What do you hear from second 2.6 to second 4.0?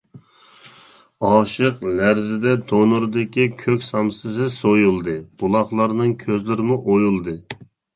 تونۇردىكى كۆك